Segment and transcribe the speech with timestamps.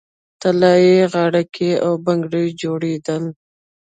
[0.41, 3.23] طلايي غاړکۍ او بنګړي جوړیدل